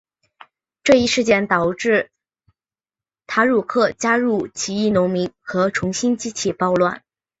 [0.83, 2.09] 这一事件导致
[3.27, 7.03] 塔鲁克加入起义农民和重新激起暴乱。